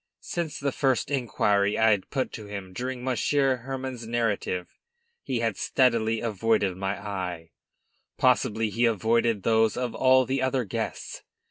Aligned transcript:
Since 0.23 0.59
the 0.59 0.71
first 0.71 1.11
inquiry 1.11 1.77
I 1.77 1.91
had 1.91 2.09
put 2.09 2.31
to 2.31 2.47
him 2.47 2.73
during 2.73 3.03
Monsieur 3.03 3.57
Hermann's 3.57 4.07
narrative, 4.07 4.67
he 5.21 5.41
had 5.41 5.57
steadily 5.57 6.21
avoided 6.21 6.75
my 6.75 6.97
eye. 6.99 7.51
Possibly 8.17 8.71
he 8.71 8.85
avoided 8.85 9.43
those 9.43 9.77
of 9.77 9.93
all 9.93 10.25
the 10.25 10.41
other 10.41 10.63
guests. 10.63 11.21